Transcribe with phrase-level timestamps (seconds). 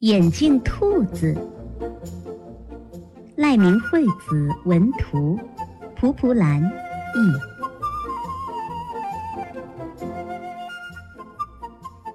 [0.00, 1.34] 眼镜兔子，
[3.36, 5.38] 赖明惠子文图，
[5.96, 7.18] 蒲蒲兰译。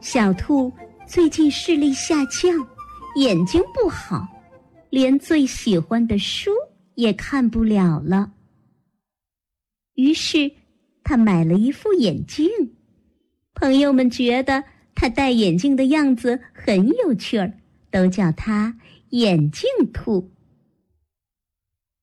[0.02, 0.72] 小兔
[1.08, 2.54] 最近视力下降，
[3.16, 4.28] 眼睛不好，
[4.90, 6.52] 连最喜欢的书
[6.96, 8.34] 也看不了了。
[9.96, 10.52] 于是，
[11.04, 12.48] 他买了一副眼镜。
[13.56, 17.52] 朋友们觉得他戴眼镜的样子很有趣儿。
[17.92, 18.78] 都叫它
[19.10, 20.32] 眼镜兔。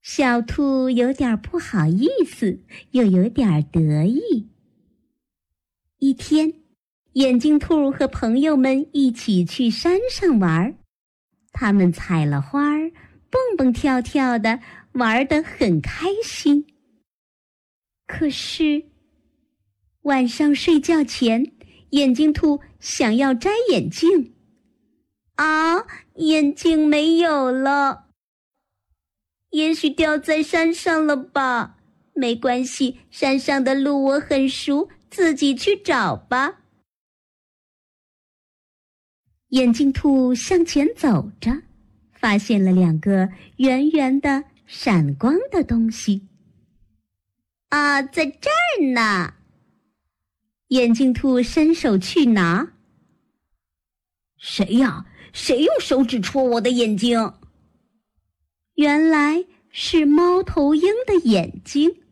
[0.02, 2.60] 小兔有点不好意思，
[2.92, 4.48] 又有点得意。
[5.98, 6.52] 一天，
[7.14, 10.74] 眼镜兔和朋友们一起去山上玩儿，
[11.50, 12.92] 他们采了花儿，
[13.30, 14.60] 蹦蹦跳跳的，
[14.92, 16.66] 玩得很开心。
[18.06, 18.84] 可是，
[20.02, 21.52] 晚上睡觉前，
[21.90, 24.35] 眼镜兔想要摘眼镜。
[26.16, 28.06] 眼镜没有了，
[29.50, 31.76] 也许掉在山上了吧？
[32.14, 36.62] 没关系，山上的路我很熟，自己去找吧。
[39.48, 41.62] 眼镜兔向前走着，
[42.12, 46.26] 发现了两个圆圆的、闪光的东西。
[47.68, 49.34] 啊，在这儿呢！
[50.68, 52.72] 眼镜兔伸手去拿。
[54.38, 55.06] 谁呀？
[55.36, 57.34] 谁用手指戳我的眼睛？
[58.76, 62.02] 原来是猫头鹰的眼睛。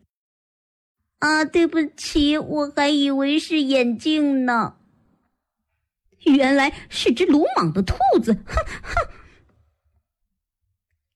[1.17, 4.75] 啊，对不起，我还以为是眼镜呢。
[6.19, 8.31] 原来是只鲁莽的兔子！
[8.45, 9.09] 哼哼。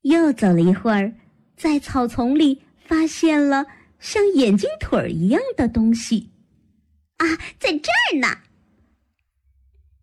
[0.01, 1.13] 又走了一会儿，
[1.55, 3.67] 在草丛里发现了
[3.99, 6.31] 像眼镜腿儿一样的东西。
[7.17, 8.39] 啊，在这儿呢！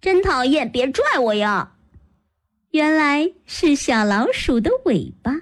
[0.01, 1.73] 真讨厌，别拽我呀！
[2.77, 5.33] 原来是小老鼠的尾巴。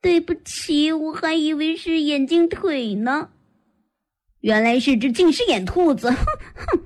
[0.00, 3.30] 对不起，我还以为是眼镜腿呢。
[4.40, 6.10] 原来是只近视眼兔子。
[6.10, 6.26] 哼
[6.56, 6.82] 哼，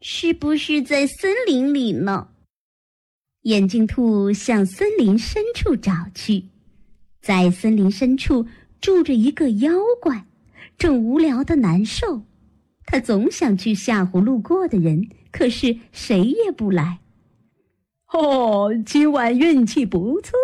[0.00, 2.32] 是不是在森林里呢？
[3.42, 6.46] 眼镜兔向森林深处找去。
[7.20, 8.48] 在森林深处
[8.80, 9.70] 住着一个妖
[10.00, 10.26] 怪，
[10.76, 12.22] 正无聊的难受。
[12.86, 15.08] 他总想去吓唬路过的人。
[15.30, 16.98] 可是谁也不来。
[18.12, 20.34] 哦，今晚运气不错，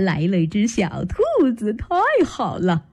[0.00, 2.86] 来了一只小兔子，太好了！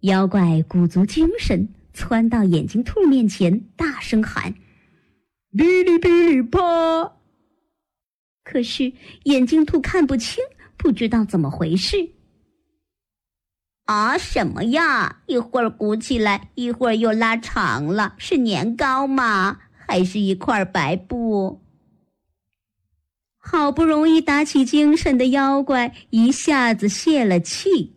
[0.00, 4.52] 妖怪鼓足精神，窜到眼镜兔面前，大声喊
[5.56, 7.12] ：“哔哩哔哩啪！”
[8.42, 8.92] 可是
[9.24, 10.42] 眼镜兔看不清，
[10.76, 12.10] 不知道怎么回事。
[13.84, 15.22] 啊，什么呀？
[15.26, 19.60] 一会儿鼓起来，一会儿又拉长了，是年糕吗？
[19.86, 21.60] 还是一块白布。
[23.38, 27.94] 好不容易打起精神的妖怪一下子泄了气。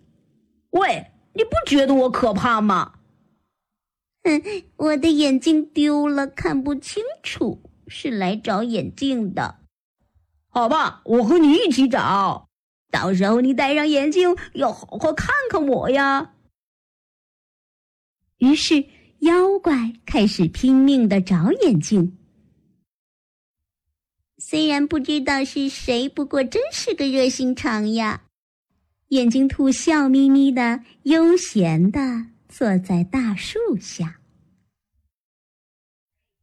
[0.69, 3.00] 喂，你不觉得我可怕吗？
[4.23, 4.41] 哼，
[4.75, 9.56] 我的眼镜丢了，看不清楚，是来找眼镜的。
[10.50, 12.47] 好吧，我和你一起找。
[12.91, 16.33] 到时候你戴上眼镜，要好好看看我呀。
[18.38, 18.85] 于是。
[19.19, 22.18] 妖怪开始拼命的找眼镜，
[24.38, 28.24] 虽然不知道是谁，不过真是个热心肠呀！
[29.09, 34.19] 眼镜兔笑眯眯的，悠闲的坐在大树下。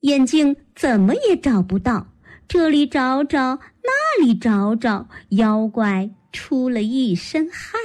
[0.01, 2.13] 眼镜怎么也找不到，
[2.47, 7.81] 这里找找，那里找找，妖怪出了一身汗，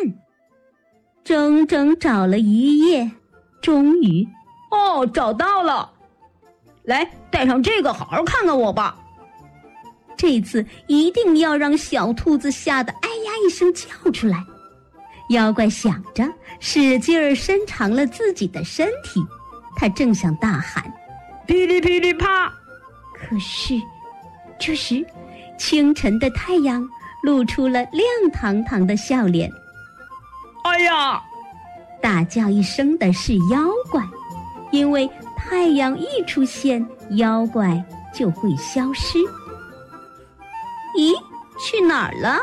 [1.24, 3.10] 整整找了一夜，
[3.62, 4.28] 终于。
[4.72, 5.90] 哦，找到了！
[6.84, 8.98] 来，戴上这个，好好看看我吧。
[10.18, 14.44] 这次一定要让小兔子吓得哎呀一声叫出来。
[15.30, 16.24] 妖怪想着，
[16.60, 19.26] 使劲儿伸长了自己的身体，
[19.76, 20.84] 他正想大喊
[21.48, 22.52] ：“噼里噼里啪！”
[23.14, 23.76] 可是，
[24.60, 25.06] 这时，
[25.58, 26.88] 清晨的太阳
[27.24, 29.52] 露出了亮堂堂的笑脸。
[30.64, 31.22] 哎呀！
[32.02, 33.60] 大叫一声的是妖
[33.90, 34.04] 怪。
[34.72, 37.84] 因为太阳一出现，妖怪
[38.14, 39.18] 就会消失。
[40.98, 41.14] 咦，
[41.60, 42.40] 去哪儿了？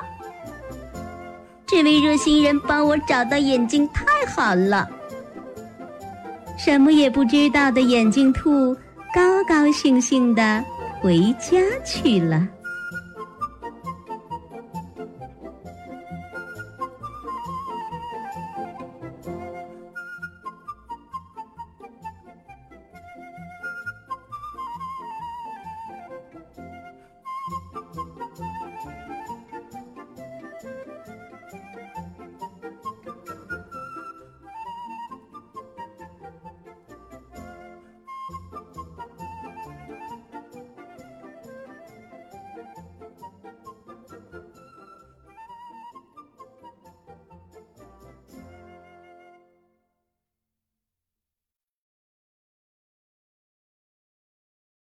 [1.67, 4.89] 这位热心人帮我找到眼镜，太好了！
[6.57, 8.75] 什么也不知道的眼镜兔，
[9.15, 10.65] 高高兴兴的
[11.01, 12.49] 回家去了。